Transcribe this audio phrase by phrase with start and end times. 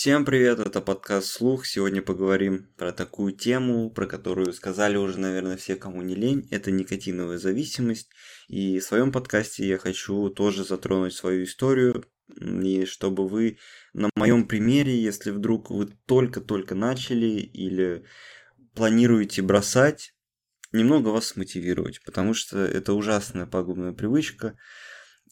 [0.00, 1.66] Всем привет, это подкаст «Слух».
[1.66, 6.46] Сегодня поговорим про такую тему, про которую сказали уже, наверное, все, кому не лень.
[6.52, 8.08] Это никотиновая зависимость.
[8.46, 13.58] И в своем подкасте я хочу тоже затронуть свою историю, и чтобы вы
[13.92, 18.04] на моем примере, если вдруг вы только-только начали или
[18.76, 20.14] планируете бросать,
[20.70, 24.56] немного вас мотивировать, потому что это ужасная пагубная привычка,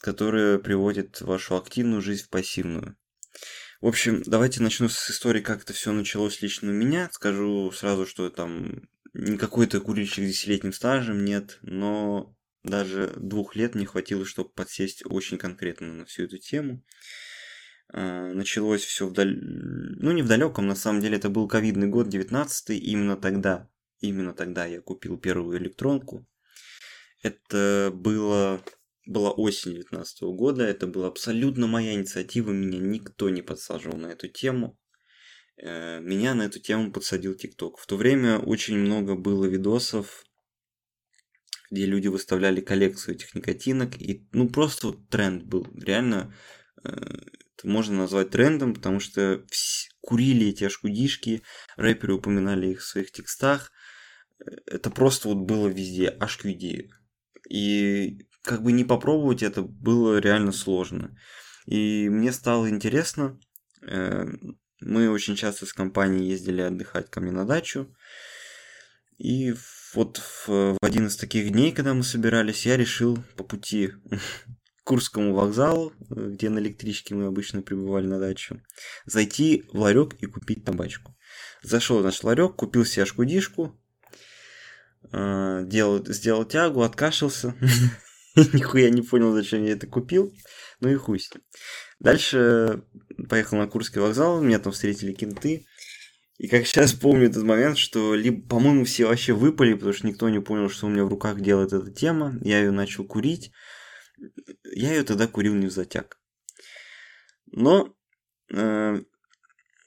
[0.00, 2.96] которая приводит вашу активную жизнь в пассивную.
[3.80, 7.10] В общем, давайте начну с истории, как это все началось лично у меня.
[7.12, 13.74] Скажу сразу, что там не какой-то курильщик с десятилетним стажем, нет, но даже двух лет
[13.74, 16.82] не хватило, чтобы подсесть очень конкретно на всю эту тему.
[17.88, 19.38] А, началось все вдаль...
[19.38, 23.68] Ну, не в далеком, на самом деле, это был ковидный год, 19 именно тогда,
[24.00, 26.26] именно тогда я купил первую электронку.
[27.22, 28.62] Это было
[29.06, 34.28] была осень 2019 года, это была абсолютно моя инициатива, меня никто не подсаживал на эту
[34.28, 34.78] тему.
[35.58, 37.78] Э, меня на эту тему подсадил ТикТок.
[37.78, 40.24] В то время очень много было видосов,
[41.70, 45.66] где люди выставляли коллекцию этих никотинок, и ну просто вот тренд был.
[45.74, 46.34] Реально
[46.84, 49.44] э, это можно назвать трендом, потому что
[50.00, 51.42] курили эти ашкудишки,
[51.76, 53.72] рэперы упоминали их в своих текстах.
[54.38, 56.90] Э, это просто вот было везде, ашкуди.
[57.48, 61.16] И как бы не попробовать это было реально сложно.
[61.66, 63.38] И мне стало интересно.
[63.82, 64.24] Э,
[64.80, 67.92] мы очень часто с компанией ездили отдыхать ко мне на дачу.
[69.18, 69.54] И
[69.94, 75.34] вот в, один из таких дней, когда мы собирались, я решил по пути к Курскому
[75.34, 78.62] вокзалу, где на электричке мы обычно прибывали на дачу,
[79.06, 81.16] зайти в ларек и купить табачку.
[81.62, 83.76] Зашел, в ларек, купил себе шкудишку,
[85.10, 87.56] э, делал, сделал тягу, откашлялся,
[88.52, 90.32] Нихуя не понял, зачем я это купил.
[90.80, 91.42] Ну и хуй с ним.
[92.00, 92.82] Дальше
[93.30, 95.66] поехал на Курский вокзал, меня там встретили кенты.
[96.36, 100.28] И как сейчас помню этот момент, что либо, по-моему, все вообще выпали, потому что никто
[100.28, 102.38] не понял, что у меня в руках делает эта тема.
[102.42, 103.52] Я ее начал курить.
[104.64, 106.18] Я ее тогда курил не в затяг.
[107.46, 107.94] Но
[108.52, 109.02] э,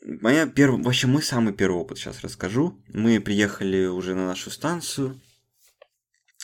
[0.01, 2.83] моя первая, вообще мой самый первый опыт сейчас расскажу.
[2.87, 5.21] Мы приехали уже на нашу станцию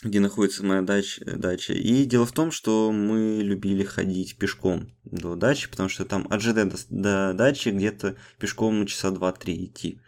[0.02, 1.72] где находится моя дач, дача.
[1.72, 6.42] И дело в том, что мы любили ходить пешком до дачи, потому что там от
[6.42, 10.00] ЖД до, до дачи где-то пешком ну, часа 2-3 идти.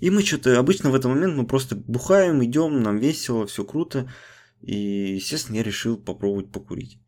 [0.00, 4.10] И мы что-то, обычно в этот момент мы просто бухаем, идем, нам весело, все круто.
[4.60, 6.98] И, естественно, я решил попробовать покурить.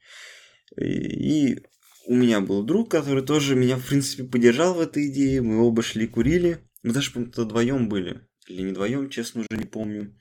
[0.77, 1.63] И
[2.07, 5.43] у меня был друг, который тоже меня, в принципе, поддержал в этой идее.
[5.43, 6.59] Мы оба шли курили.
[6.83, 8.21] Мы даже, по-моему, вдвоем были.
[8.47, 10.15] Или не вдвоем, честно, уже не помню.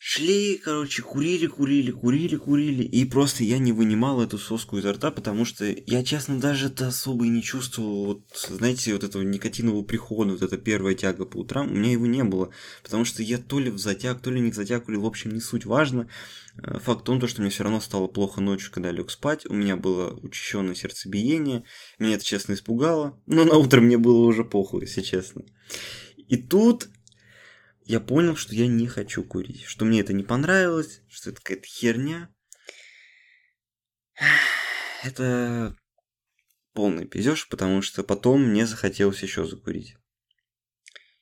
[0.00, 2.84] Шли, короче, курили, курили, курили, курили.
[2.84, 6.86] И просто я не вынимал эту соску изо рта, потому что я, честно, даже это
[6.86, 11.38] особо и не чувствовал, вот, знаете, вот этого никотинового прихода, вот эта первая тяга по
[11.38, 12.50] утрам, у меня его не было.
[12.84, 15.32] Потому что я то ли в затяг, то ли не в затяг курил, в общем,
[15.32, 16.08] не суть важно.
[16.62, 19.46] Э, факт в том, что мне все равно стало плохо ночью, когда лег спать.
[19.46, 21.64] У меня было учащенное сердцебиение.
[21.98, 23.20] Меня это, честно, испугало.
[23.26, 25.42] Но на утро мне было уже похуй, если честно.
[26.28, 26.88] И тут
[27.88, 31.66] я понял, что я не хочу курить, что мне это не понравилось, что это какая-то
[31.66, 32.28] херня.
[35.04, 35.76] Это
[36.72, 39.96] полный пиздеж, потому что потом мне захотелось еще закурить.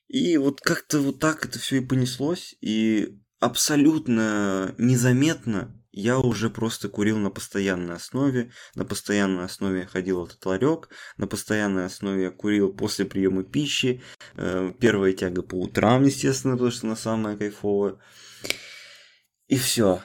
[0.07, 6.89] И вот как-то вот так это все и понеслось, и абсолютно незаметно я уже просто
[6.89, 8.51] курил на постоянной основе.
[8.75, 10.89] На постоянной основе ходил этот ларек.
[11.17, 14.03] На постоянной основе я курил после приема пищи.
[14.35, 17.97] Э, первая тяга по утрам, естественно, потому что она самая кайфовая.
[19.47, 20.03] И все.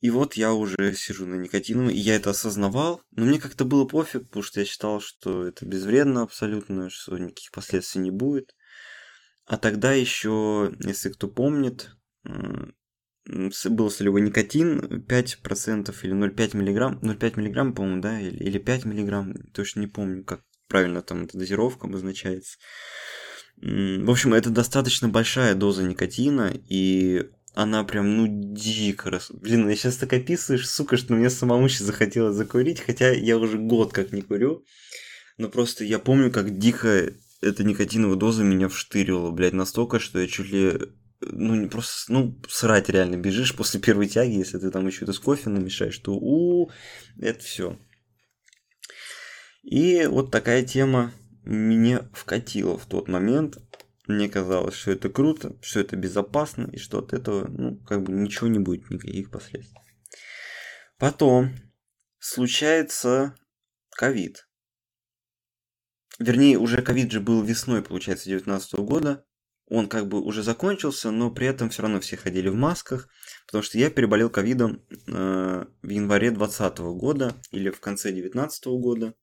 [0.00, 3.84] И вот я уже сижу на никотиновом, и я это осознавал, но мне как-то было
[3.84, 8.54] пофиг, потому что я считал, что это безвредно абсолютно, что никаких последствий не будет.
[9.44, 11.90] А тогда еще, если кто помнит,
[13.28, 19.52] был солевой никотин 5% или 0,5 мг, 0,5 мг, по-моему, да, или, или 5 мг,
[19.52, 22.58] точно не помню, как правильно там эта дозировка обозначается.
[23.60, 29.30] В общем, это достаточно большая доза никотина, и она прям, ну, дико рас...
[29.32, 33.58] Блин, я сейчас так описываешь, сука, что мне самому сейчас захотелось закурить, хотя я уже
[33.58, 34.64] год как не курю.
[35.38, 40.26] Но просто я помню, как дико эта никотиновая доза меня вштырила, блядь, настолько, что я
[40.28, 40.78] чуть ли
[41.20, 45.12] ну, не просто, ну, срать реально бежишь после первой тяги, если ты там еще это
[45.12, 46.70] с кофе намешаешь, то у,
[47.18, 47.78] это все.
[49.62, 51.12] И вот такая тема
[51.42, 53.58] мне вкатила в тот момент.
[54.06, 58.12] Мне казалось, что это круто, что это безопасно, и что от этого, ну, как бы
[58.12, 59.78] ничего не будет, никаких последствий.
[60.96, 61.54] Потом
[62.18, 63.34] случается
[63.90, 64.48] ковид.
[66.18, 69.24] вернее, уже ковид же был весной, получается, 19 года.
[69.70, 73.08] Он как бы уже закончился, но при этом все равно все ходили в масках,
[73.46, 79.14] потому что я переболел ковидом э, в январе 2020 года или в конце 2019 года.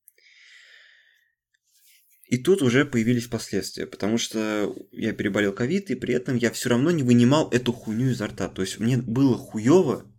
[2.26, 6.70] И тут уже появились последствия, потому что я переболел ковид, и при этом я все
[6.70, 8.48] равно не вынимал эту хуйню изо рта.
[8.48, 10.12] То есть мне было хуево,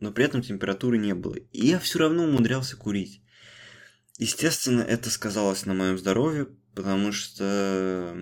[0.00, 1.36] но при этом температуры не было.
[1.52, 3.22] И я все равно умудрялся курить.
[4.18, 8.14] Естественно, это сказалось на моем здоровье, потому что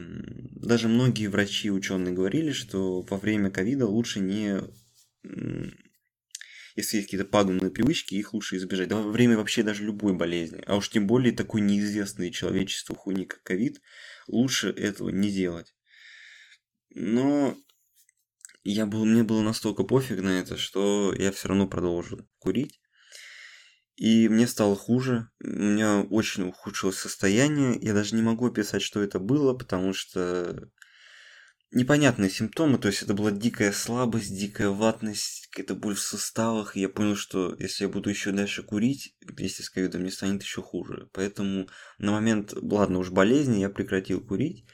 [0.57, 4.61] даже многие врачи и ученые говорили, что во время ковида лучше не
[6.77, 8.89] если есть какие-то пагубные привычки, их лучше избежать.
[8.89, 13.27] Да, во время вообще даже любой болезни, а уж тем более такой неизвестной человечеству хуйни,
[13.27, 13.81] как ковид,
[14.29, 15.75] лучше этого не делать.
[16.91, 17.57] Но
[18.65, 22.80] я был, мне было настолько пофиг на это, что я все равно продолжил курить.
[24.01, 29.03] И мне стало хуже, у меня очень ухудшилось состояние, я даже не могу описать, что
[29.03, 30.71] это было, потому что
[31.71, 36.81] непонятные симптомы, то есть это была дикая слабость, дикая ватность, какая-то боль в суставах, и
[36.81, 40.63] я понял, что если я буду еще дальше курить, вместе с ковидом мне станет еще
[40.63, 41.11] хуже.
[41.13, 41.69] Поэтому
[41.99, 44.65] на момент, ладно уж, болезни я прекратил курить.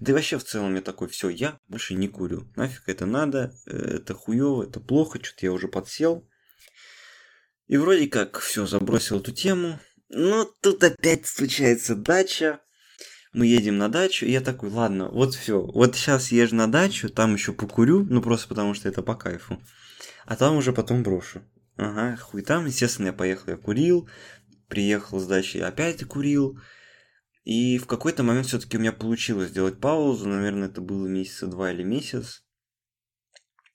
[0.00, 2.50] Да и вообще в целом я такой, все, я больше не курю.
[2.56, 6.26] Нафиг это надо, э, это хуево, это плохо, что-то я уже подсел.
[7.66, 9.80] И вроде как все, забросил эту тему.
[10.08, 12.60] Но тут опять случается дача,
[13.32, 17.10] мы едем на дачу, и я такой, ладно, вот все, вот сейчас езжу на дачу,
[17.10, 19.60] там еще покурю, ну просто потому что это по кайфу,
[20.24, 21.42] а там уже потом брошу.
[21.76, 24.08] Ага, хуй там, естественно, я поехал, я курил,
[24.68, 26.58] приехал с дачи, опять курил,
[27.44, 31.72] и в какой-то момент все-таки у меня получилось сделать паузу, наверное, это было месяца два
[31.72, 32.45] или месяц.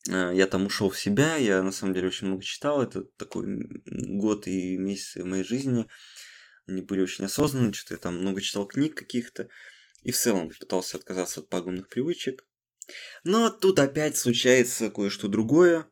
[0.09, 3.45] А, я там ушел в себя, я на самом деле очень много читал, это такой
[3.85, 5.87] год и месяц моей жизни
[6.67, 9.49] они были очень осознанны, что-то я там много читал книг каких-то,
[10.03, 12.45] и в целом пытался отказаться от пагубных привычек.
[13.23, 15.87] Но тут опять случается кое-что другое.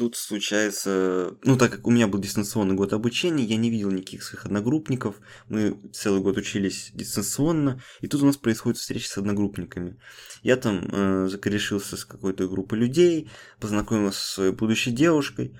[0.00, 1.36] Тут случается...
[1.44, 5.16] Ну, так как у меня был дистанционный год обучения, я не видел никаких своих одногруппников.
[5.50, 10.00] Мы целый год учились дистанционно, и тут у нас происходит встреча с одногруппниками.
[10.42, 13.30] Я там э, закорешился с какой-то группой людей,
[13.60, 15.54] познакомился со своей будущей девушкой.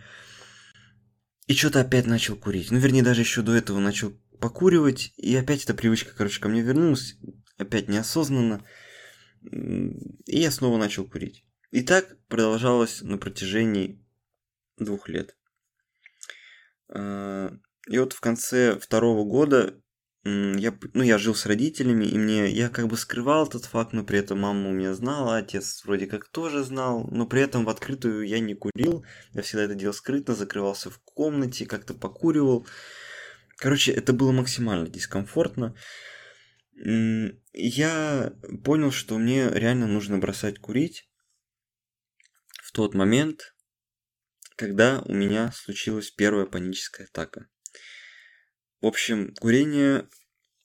[1.47, 2.71] И что-то опять начал курить.
[2.71, 6.63] Ну, вернее, даже еще до этого начал покуривать, и опять эта привычка, короче, ко мне
[6.63, 7.19] вернулась,
[7.59, 8.65] опять неосознанно,
[9.43, 11.45] и я снова начал курить.
[11.73, 14.01] И так продолжалось на протяжении
[14.81, 15.37] двух лет.
[16.89, 17.53] А,
[17.89, 19.81] и вот в конце второго года
[20.23, 24.05] я, ну, я жил с родителями, и мне, я как бы скрывал этот факт, но
[24.05, 27.71] при этом мама у меня знала, отец вроде как тоже знал, но при этом в
[27.71, 32.67] открытую я не курил, я всегда это делал скрытно, закрывался в комнате, как-то покуривал.
[33.57, 35.75] Короче, это было максимально дискомфортно.
[37.53, 41.09] Я понял, что мне реально нужно бросать курить
[42.63, 43.55] в тот момент,
[44.61, 47.49] когда у меня случилась первая паническая атака.
[48.83, 50.07] В общем, курение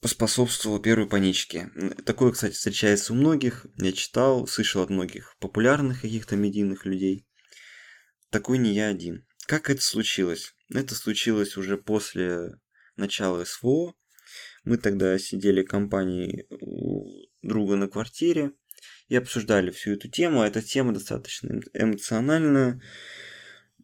[0.02, 1.72] поспособствовало первой паничке.
[2.06, 3.66] Такое, кстати, встречается у многих.
[3.78, 7.26] Я читал, слышал от многих популярных каких-то медийных людей.
[8.32, 9.26] Такой не я один.
[9.48, 10.54] Как это случилось?
[10.70, 12.50] Это случилось уже после
[12.98, 13.94] начала СВО.
[14.66, 18.52] Мы тогда сидели компанией у друга на квартире
[19.08, 20.44] и обсуждали всю эту тему.
[20.44, 22.82] Эта тема достаточно эмоциональная.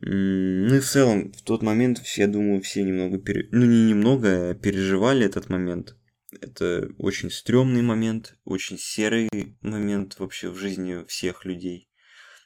[0.04, 3.48] Ну и в целом, в тот момент, я думаю, все немного, пере...
[3.52, 5.96] ну не немного, а переживали этот момент.
[6.40, 9.30] Это очень стрёмный момент, очень серый
[9.62, 11.90] момент вообще в жизни всех людей,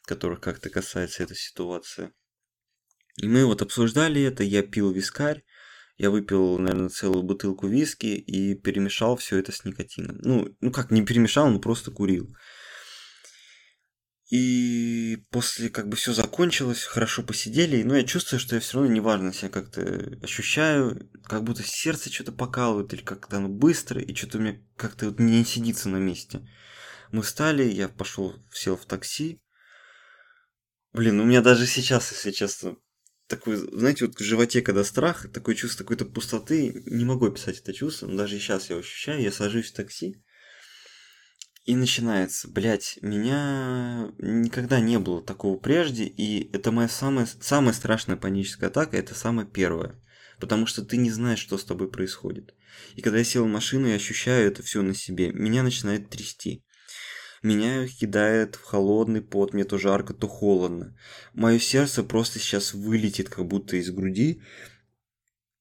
[0.05, 2.12] которых как-то касается эта ситуация.
[3.21, 5.45] И мы вот обсуждали это, я пил вискарь,
[5.97, 10.17] я выпил, наверное, целую бутылку виски и перемешал все это с никотином.
[10.21, 12.35] Ну, ну как, не перемешал, но просто курил.
[14.32, 18.91] И после как бы все закончилось, хорошо посидели, но я чувствую, что я все равно
[18.91, 24.39] неважно себя как-то ощущаю, как будто сердце что-то покалывает, или как-то оно быстро, и что-то
[24.39, 26.41] меня как-то вот не сидится на месте.
[27.12, 29.41] Мы встали, я пошел, сел в такси.
[30.91, 32.77] Блин, у меня даже сейчас, если честно,
[33.27, 37.74] такой, знаете, вот в животе, когда страх, такое чувство какой-то пустоты, не могу описать это
[37.74, 40.24] чувство, но даже сейчас я ощущаю, я сажусь в такси,
[41.65, 48.17] и начинается, блядь, меня никогда не было такого прежде, и это моя самая, самая страшная
[48.17, 50.00] паническая атака, это самая первая.
[50.39, 52.53] Потому что ты не знаешь, что с тобой происходит.
[52.95, 55.31] И когда я сел в машину, я ощущаю это все на себе.
[55.31, 56.63] Меня начинает трясти.
[57.41, 60.95] Меня кидает в холодный пот, мне то жарко, то холодно.
[61.34, 64.41] Мое сердце просто сейчас вылетит, как будто из груди.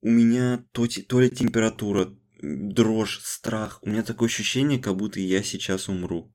[0.03, 3.79] У меня то, то ли температура дрожь, страх.
[3.83, 6.35] У меня такое ощущение, как будто я сейчас умру.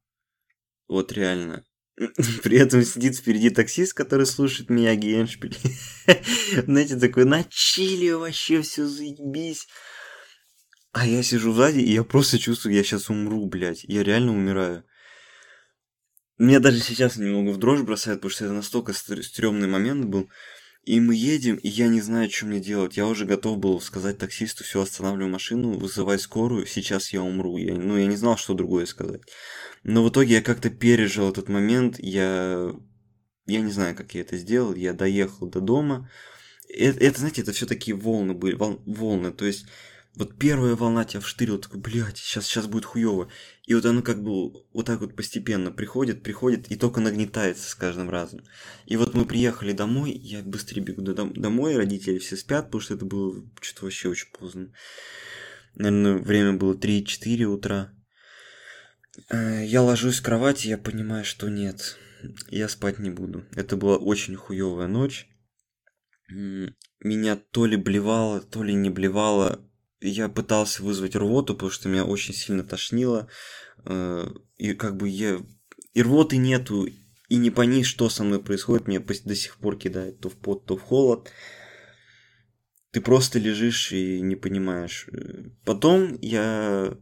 [0.88, 1.64] Вот реально.
[2.44, 5.58] При этом сидит впереди таксист, который слушает меня Геншпиль.
[6.66, 9.68] Знаете, такой на чили вообще все заебись.
[10.92, 13.84] А я сижу сзади, и я просто чувствую, я сейчас умру, блядь.
[13.84, 14.84] Я реально умираю.
[16.40, 20.30] Меня даже сейчас немного в дрожь бросает, потому что это настолько стрёмный момент был.
[20.90, 22.98] И мы едем, и я не знаю, что мне делать.
[22.98, 27.58] Я уже готов был сказать таксисту, все, останавливаю машину, вызывай скорую, сейчас я умру.
[27.58, 29.22] Я, ну, я не знал, что другое сказать.
[29.84, 32.74] Но в итоге я как-то пережил этот момент, я...
[33.46, 36.10] Я не знаю, как я это сделал, я доехал до дома.
[36.68, 39.68] Это, это знаете, это все такие волны были, вол, волны, то есть
[40.20, 43.32] вот первая волна тебя вштырила, такой, блядь, сейчас, сейчас будет хуево.
[43.66, 47.74] И вот оно как бы вот так вот постепенно приходит, приходит и только нагнетается с
[47.74, 48.44] каждым разом.
[48.86, 53.06] И вот мы приехали домой, я быстрее бегу домой, родители все спят, потому что это
[53.06, 54.74] было что-то вообще очень поздно.
[55.76, 57.94] Наверное, время было 3-4 утра.
[59.30, 61.98] Э, я ложусь в кровать, и я понимаю, что нет,
[62.50, 63.46] я спать не буду.
[63.56, 65.30] Это была очень хуевая ночь.
[66.28, 69.66] Меня то ли блевало, то ли не блевало
[70.02, 73.30] я пытался вызвать рвоту, потому что меня очень сильно тошнило.
[73.86, 74.28] Э,
[74.58, 75.40] и как бы я...
[75.94, 80.20] И рвоты нету, и не понять, что со мной происходит, меня до сих пор кидает
[80.20, 81.32] то в пот, то в холод.
[82.92, 85.08] Ты просто лежишь и не понимаешь.
[85.66, 86.98] Потом я...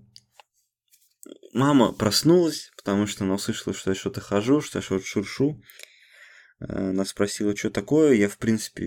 [1.53, 5.61] Мама проснулась, потому что она услышала, что я что-то хожу, что я что-то шуршу.
[6.59, 8.13] Она спросила, что такое.
[8.13, 8.83] Я, в принципе,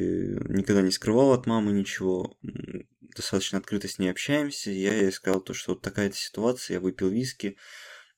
[0.49, 2.37] никогда не скрывал от мамы ничего
[3.15, 4.71] достаточно открыто с ней общаемся.
[4.71, 7.57] Я ей сказал то, что вот такая-то ситуация, я выпил виски,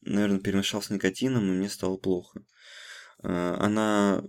[0.01, 2.43] наверное, перемешал с никотином, и мне стало плохо.
[3.23, 4.25] А, она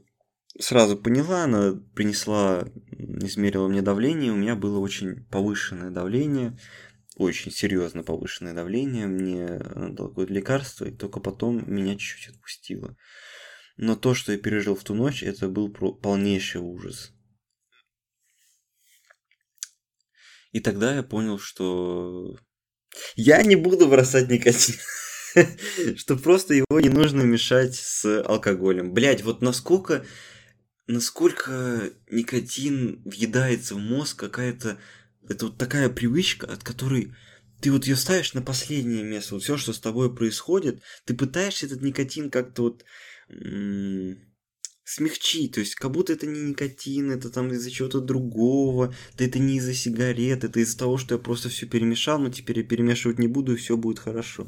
[0.60, 6.58] сразу поняла, она принесла, измерила мне давление, у меня было очень повышенное давление,
[7.15, 12.96] очень серьезно повышенное давление, мне дала какое-то лекарство, и только потом меня чуть-чуть отпустило.
[13.77, 17.12] Но то, что я пережил в ту ночь, это был полнейший ужас.
[20.53, 22.38] И тогда я понял, что
[23.15, 24.75] я не буду бросать никотин.
[25.98, 28.93] что просто его не нужно мешать с алкоголем.
[28.93, 30.05] Блять, вот насколько,
[30.88, 34.77] насколько никотин въедается в мозг, какая-то,
[35.27, 37.13] это вот такая привычка, от которой
[37.62, 39.36] ты вот ее ставишь на последнее место.
[39.36, 42.86] Вот все, что с тобой происходит, ты пытаешься этот никотин как-то вот
[44.83, 49.39] смягчить, то есть как будто это не никотин, это там из-за чего-то другого, да это
[49.39, 53.19] не из-за сигарет, это из-за того, что я просто все перемешал, но теперь я перемешивать
[53.19, 54.47] не буду, и все будет хорошо.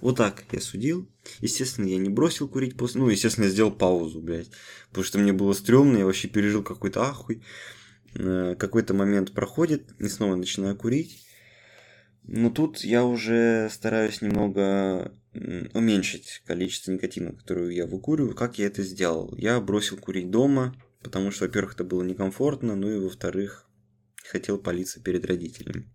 [0.00, 1.08] Вот так я судил.
[1.40, 3.00] Естественно, я не бросил курить после...
[3.00, 4.50] Ну, естественно, я сделал паузу, блядь.
[4.90, 7.42] Потому что мне было стрёмно, я вообще пережил какой-то ахуй.
[8.14, 11.23] Э, какой-то момент проходит, и снова начинаю курить.
[12.26, 15.12] Но тут я уже стараюсь немного
[15.74, 18.34] уменьшить количество никотина, которую я выкуриваю.
[18.34, 19.34] Как я это сделал?
[19.36, 23.68] Я бросил курить дома, потому что, во-первых, это было некомфортно, ну и, во-вторых,
[24.24, 25.92] хотел палиться перед родителями.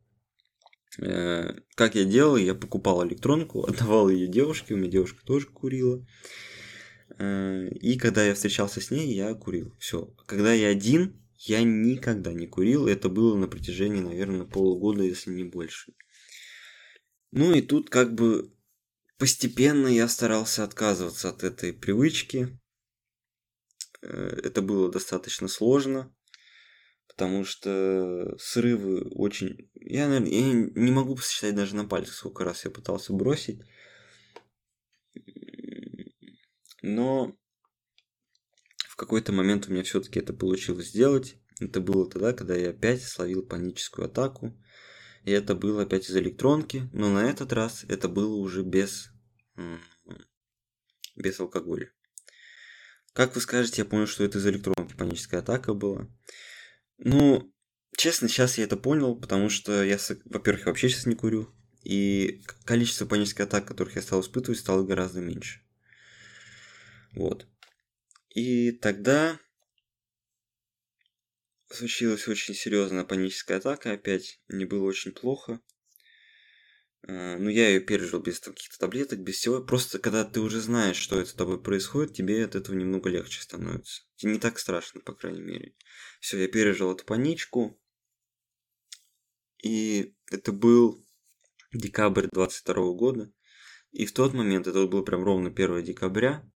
[1.02, 2.38] Э, как я делал?
[2.38, 6.06] Я покупал электронку, отдавал ее девушке, у меня девушка тоже курила.
[7.18, 9.74] Э, и когда я встречался с ней, я курил.
[9.80, 10.14] Все.
[10.28, 12.88] Когда я один, я никогда не курил.
[12.88, 15.94] Это было на протяжении, наверное, полугода, если не больше.
[17.32, 18.52] Ну и тут как бы
[19.20, 22.58] Постепенно я старался отказываться от этой привычки.
[24.02, 26.16] Э, это было достаточно сложно,
[27.10, 29.70] потому что срывы очень...
[29.76, 33.60] Я, наверное, я не могу посчитать даже на пальцах, сколько раз я пытался бросить.
[36.82, 37.38] Но
[38.88, 41.36] в какой-то момент у меня все-таки это получилось сделать.
[41.60, 44.58] Это было тогда, когда я опять словил паническую атаку.
[45.30, 49.12] И это было опять из электронки, но на этот раз это было уже без,
[51.16, 51.92] без алкоголя.
[53.14, 56.08] Как вы скажете, я понял, что это из электронки паническая атака была.
[56.98, 57.54] Ну,
[57.96, 61.54] честно, сейчас я это понял, потому что я, во-первых, вообще сейчас не курю.
[61.84, 65.62] И количество панических атак, которых я стал испытывать, стало гораздо меньше.
[67.14, 67.46] Вот.
[68.34, 69.40] И тогда
[71.76, 74.42] случилась очень серьезная паническая атака опять.
[74.48, 75.62] Мне было очень плохо.
[77.08, 79.64] А, ну, я ее пережил без каких-то таблеток, без всего.
[79.64, 83.42] Просто когда ты уже знаешь, что это с тобой происходит, тебе от этого немного легче
[83.42, 84.04] становится.
[84.16, 85.76] Тебе не так страшно, по крайней мере.
[86.20, 87.80] Все, я пережил эту паничку.
[89.64, 91.06] И это был
[91.74, 93.32] декабрь 22 года.
[93.92, 96.50] И в тот момент, это был прям ровно 1 декабря,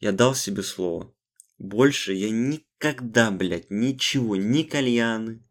[0.00, 1.14] я дал себе слово.
[1.58, 5.42] Больше я никогда, блядь, ничего, ни кальяны,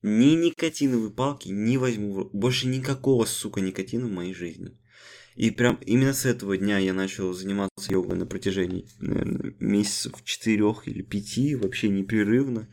[0.00, 2.30] Ни никотиновые палки не возьму.
[2.32, 4.78] Больше никакого, сука, никотина в моей жизни.
[5.34, 10.86] И прям именно с этого дня я начал заниматься йогой на протяжении, наверное, месяцев четырех
[10.86, 12.68] или пяти, вообще непрерывно.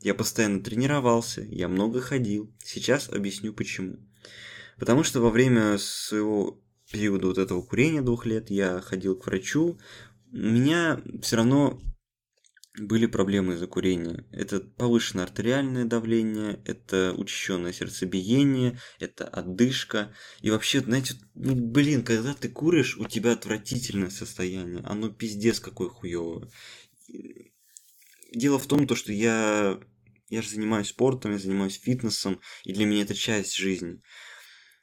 [0.00, 2.52] Я постоянно тренировался, я много ходил.
[2.64, 3.98] Сейчас объясню почему.
[4.78, 6.60] Потому что во время своего
[6.90, 9.78] периода вот этого курения двух лет я ходил к врачу.
[10.32, 11.80] У меня все равно
[12.78, 14.24] были проблемы из-за курения.
[14.30, 20.14] Это повышенное артериальное давление, это учащенное сердцебиение, это отдышка.
[20.40, 24.82] И вообще, знаете, ну, блин, когда ты куришь, у тебя отвратительное состояние.
[24.84, 26.50] Оно пиздец какое хуёвое.
[28.32, 29.80] Дело в том, то, что я,
[30.28, 34.00] я же занимаюсь спортом, я занимаюсь фитнесом, и для меня это часть жизни.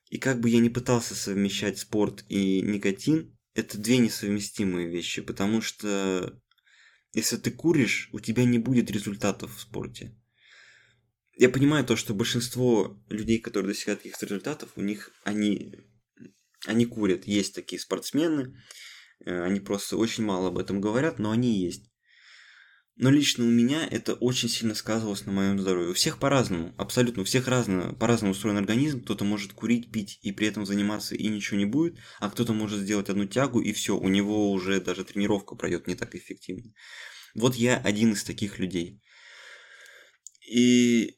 [0.09, 5.61] И как бы я ни пытался совмещать спорт и никотин, это две несовместимые вещи, потому
[5.61, 6.39] что
[7.15, 10.13] если ты куришь, у тебя не будет результатов в спорте.
[11.37, 15.75] Я понимаю то, что большинство людей, которые достигают каких-то результатов, у них они,
[16.65, 17.25] они курят.
[17.25, 18.61] Есть такие спортсмены,
[19.25, 21.89] э, они просто очень мало об этом говорят, но они есть.
[22.97, 25.91] Но лично у меня это очень сильно сказывалось на моем здоровье.
[25.91, 29.01] У всех по-разному, абсолютно, у всех разно, по-разному устроен организм.
[29.01, 32.79] Кто-то может курить, пить и при этом заниматься и ничего не будет, а кто-то может
[32.79, 36.71] сделать одну тягу и все, у него уже даже тренировка пройдет не так эффективно.
[37.33, 39.01] Вот я один из таких людей.
[40.49, 41.17] И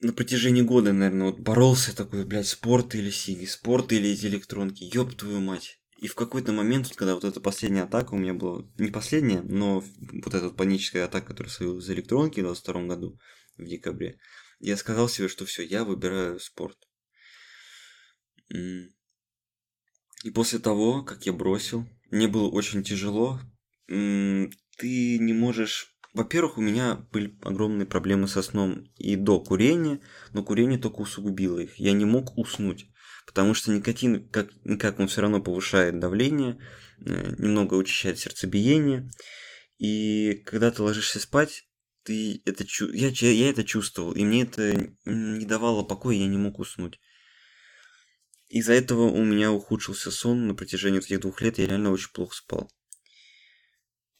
[0.00, 4.84] на протяжении года, наверное, вот боролся такой, блядь, спорт или сиги, спорт или эти электронки,
[4.84, 5.80] ёб твою мать.
[5.98, 9.82] И в какой-то момент, когда вот эта последняя атака у меня была, не последняя, но
[10.24, 13.18] вот эта паническая атака, которая случилась за электронки в 22 году,
[13.56, 14.18] в декабре,
[14.58, 16.76] я сказал себе, что все, я выбираю спорт.
[18.50, 23.40] И после того, как я бросил, мне было очень тяжело.
[23.86, 25.96] Ты не можешь...
[26.12, 30.00] Во-первых, у меня были огромные проблемы со сном и до курения,
[30.32, 31.76] но курение только усугубило их.
[31.76, 32.86] Я не мог уснуть
[33.26, 36.58] потому что никотин, как никак, он все равно повышает давление,
[37.04, 39.10] э, немного учащает сердцебиение,
[39.78, 41.64] и когда ты ложишься спать,
[42.04, 42.90] ты это чу...
[42.92, 47.00] я, я это чувствовал, и мне это не давало покоя, я не мог уснуть.
[48.48, 52.36] Из-за этого у меня ухудшился сон на протяжении этих двух лет, я реально очень плохо
[52.36, 52.70] спал.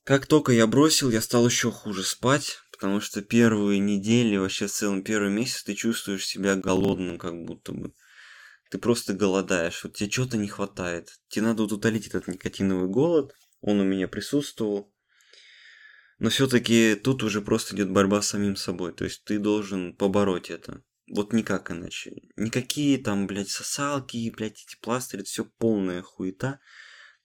[0.03, 4.73] Как только я бросил, я стал еще хуже спать, потому что первые недели, вообще в
[4.73, 7.95] целом первый месяц ты чувствуешь себя голодным, как будто бы
[8.71, 11.11] ты просто голодаешь, вот тебе чего-то не хватает.
[11.29, 14.93] Тебе надо вот утолить этот никотиновый голод, он у меня присутствовал.
[16.19, 20.51] Но все-таки тут уже просто идет борьба с самим собой, то есть ты должен побороть
[20.51, 20.83] это.
[21.09, 22.23] Вот никак иначе.
[22.37, 26.59] Никакие там, блядь, сосалки, блядь, эти пластыри, все полная хуета.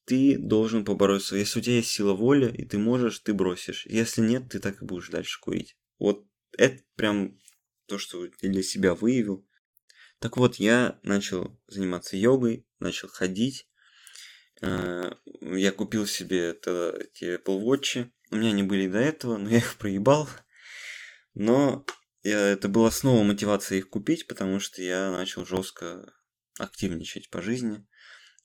[0.06, 1.36] Ты должен побороться.
[1.36, 3.86] Если у тебя есть сила воли, и ты можешь, ты бросишь.
[3.88, 5.78] Если нет, ты так и будешь дальше курить.
[5.98, 6.28] Вот
[6.58, 7.38] это прям
[7.88, 9.48] то, что я для себя выявил.
[10.22, 13.68] Так вот, я начал заниматься йогой, начал ходить.
[14.62, 18.08] Э, я купил себе тогда эти Apple Watch.
[18.30, 20.30] У меня они были до этого, но я их проебал.
[21.34, 21.84] Но
[22.22, 26.14] это была снова мотивация их купить, потому что я начал жестко
[26.60, 27.84] активничать по жизни,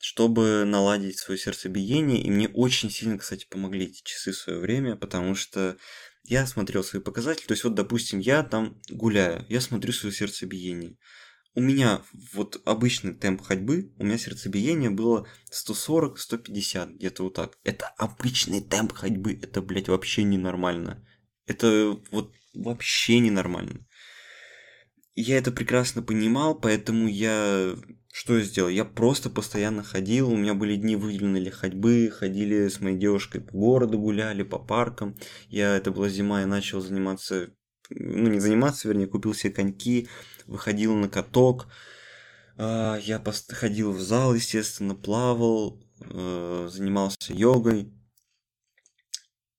[0.01, 2.23] чтобы наладить свое сердцебиение.
[2.23, 5.77] И мне очень сильно, кстати, помогли эти часы в свое время, потому что
[6.23, 7.47] я смотрел свои показатели.
[7.47, 10.97] То есть, вот, допустим, я там гуляю, я смотрю свое сердцебиение
[11.57, 12.03] у меня
[12.35, 17.59] вот обычный темп ходьбы, у меня сердцебиение было 140-150, где-то вот так.
[17.65, 21.03] Это обычный темп ходьбы, это, блядь, вообще ненормально.
[21.47, 23.87] Это вот вообще ненормально.
[25.15, 27.75] Я это прекрасно понимал, поэтому я...
[28.13, 28.69] Что я сделал?
[28.69, 33.41] Я просто постоянно ходил, у меня были дни выделены для ходьбы, ходили с моей девушкой
[33.41, 35.17] по городу, гуляли по паркам.
[35.49, 37.51] Я, это была зима, я начал заниматься
[37.91, 40.09] ну, не заниматься, вернее, купил себе коньки,
[40.47, 41.67] выходил на каток,
[42.57, 47.93] а, я ходил в зал, естественно, плавал, э, занимался йогой.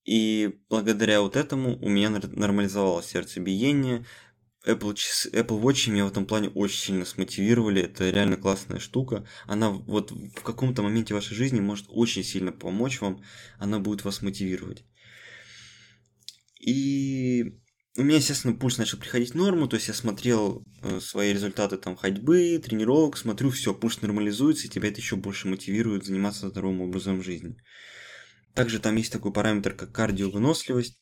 [0.06, 4.06] И благодаря вот этому у меня нормализовалось сердцебиение.
[4.66, 4.94] Apple,
[5.34, 7.84] Apple Watch меня в этом плане очень сильно смотивировали.
[7.84, 9.28] Это реально классная штука.
[9.46, 13.22] Она вот в каком-то моменте вашей жизни может очень сильно помочь вам.
[13.60, 14.84] Она будет вас мотивировать.
[16.60, 17.60] И
[17.98, 21.78] у меня, естественно, пульс начал приходить в норму, то есть я смотрел э, свои результаты
[21.78, 26.82] там ходьбы, тренировок, смотрю, все, пульс нормализуется, и тебя это еще больше мотивирует заниматься здоровым
[26.82, 27.58] образом жизни.
[28.54, 31.00] Также там есть такой параметр, как кардиовыносливость.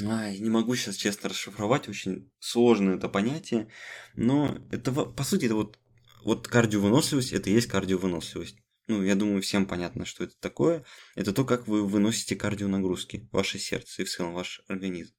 [0.00, 3.68] Ай, не могу сейчас честно расшифровать, очень сложное это понятие,
[4.14, 5.80] но это, по сути, это вот,
[6.24, 8.56] вот кардиовыносливость, это и есть кардиовыносливость.
[8.86, 10.84] Ну, я думаю, всем понятно, что это такое.
[11.16, 15.14] Это то, как вы выносите кардионагрузки, ваше сердце и в целом ваш организм.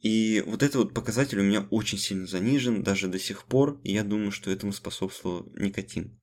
[0.00, 3.92] И вот этот вот показатель у меня очень сильно занижен, даже до сих пор, и
[3.92, 6.20] я думаю, что этому способствовал никотин.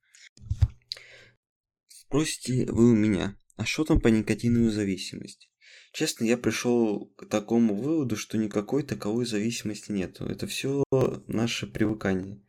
[1.87, 5.49] Спросите вы у меня, а что там по никотиновой зависимости?
[5.91, 10.25] Честно, я пришел к такому выводу, что никакой таковой зависимости нету.
[10.25, 10.83] Это все
[11.27, 12.41] наше привыкание.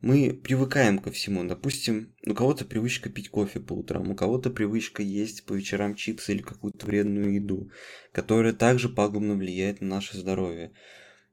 [0.00, 1.44] Мы привыкаем ко всему.
[1.44, 6.32] Допустим, у кого-то привычка пить кофе по утрам, у кого-то привычка есть по вечерам чипсы
[6.32, 7.70] или какую-то вредную еду,
[8.12, 10.72] которая также пагубно влияет на наше здоровье.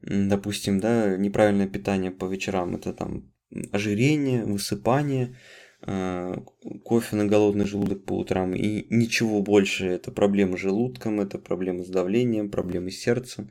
[0.02, 3.32] Допустим, да, неправильное питание по вечерам это там
[3.72, 5.36] ожирение, высыпание,
[5.82, 6.36] Э,
[6.84, 9.86] кофе на голодный желудок по утрам и ничего больше.
[9.86, 13.50] Это проблемы с желудком, это проблемы с давлением, проблемы с сердцем.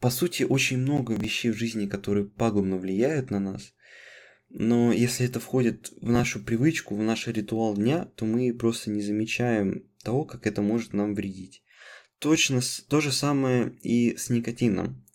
[0.00, 3.74] По сути, очень много вещей в жизни, которые пагубно влияют на нас.
[4.54, 9.00] Но если это входит в нашу привычку, в наш ритуал дня, то мы просто не
[9.00, 11.64] замечаем того, как это может нам вредить.
[12.18, 15.06] Точно то же самое и с никотином.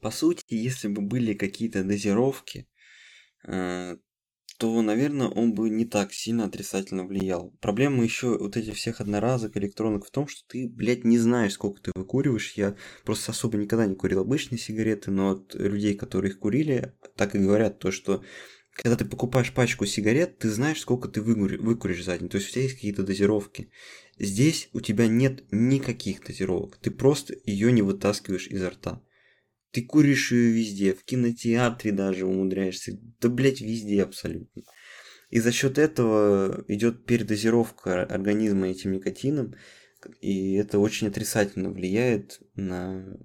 [0.00, 2.68] По сути, если бы были какие-то дозировки,
[3.44, 3.96] э,
[4.58, 7.52] то, наверное, он бы не так сильно отрицательно влиял.
[7.60, 11.80] Проблема еще вот этих всех одноразок электронок в том, что ты, блядь, не знаешь, сколько
[11.80, 12.54] ты выкуриваешь.
[12.54, 17.36] Я просто особо никогда не курил обычные сигареты, но от людей, которые их курили, так
[17.36, 18.24] и говорят то, что
[18.72, 22.28] когда ты покупаешь пачку сигарет, ты знаешь, сколько ты выкуришь, выкуришь за день.
[22.28, 23.70] То есть у тебя есть какие-то дозировки.
[24.18, 26.78] Здесь у тебя нет никаких дозировок.
[26.78, 29.02] Ты просто ее не вытаскиваешь изо рта.
[29.70, 32.98] Ты куришь ее везде, в кинотеатре даже умудряешься.
[33.20, 34.62] Да, блять, везде абсолютно.
[35.30, 39.54] И за счет этого идет передозировка организма этим никотином,
[40.20, 43.18] и это очень отрицательно влияет на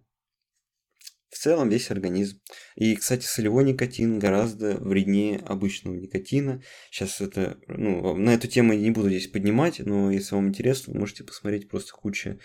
[1.29, 2.39] в целом весь организм.
[2.75, 6.61] И, кстати, солевой никотин гораздо вреднее обычного никотина.
[6.91, 10.93] Сейчас это, ну, на эту тему я не буду здесь поднимать, но если вам интересно,
[10.93, 12.39] вы можете посмотреть просто куча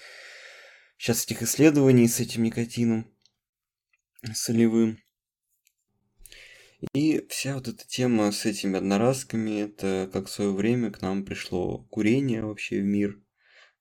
[0.96, 3.06] сейчас этих исследований с этим никотином
[4.32, 4.98] солевым.
[6.94, 11.24] И вся вот эта тема с этими одноразками, это как в свое время к нам
[11.24, 13.20] пришло курение вообще в мир.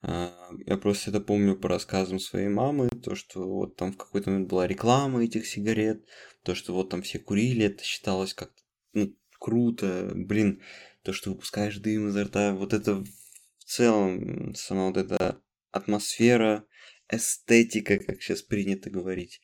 [0.01, 0.33] А,
[0.65, 4.49] я просто это помню по рассказам своей мамы, то, что вот там в какой-то момент
[4.49, 6.05] была реклама этих сигарет,
[6.43, 8.51] то, что вот там все курили, это считалось как
[8.93, 10.61] ну, круто, блин,
[11.03, 16.65] то, что выпускаешь дым изо рта, вот это в целом, сама вот эта атмосфера,
[17.09, 19.41] эстетика, как сейчас принято говорить,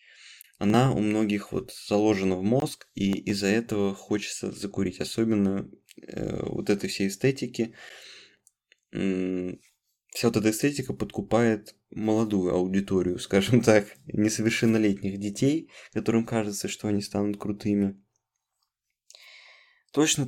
[0.63, 5.01] она у многих вот заложена в мозг, и из-за этого хочется закурить.
[5.01, 5.69] Особенно
[6.01, 7.75] э, вот этой всей эстетики.
[8.93, 9.55] Э,
[10.13, 17.01] вся вот эта эстетика подкупает молодую аудиторию, скажем так, несовершеннолетних детей, которым кажется, что они
[17.01, 18.01] станут крутыми.
[19.91, 20.25] Точно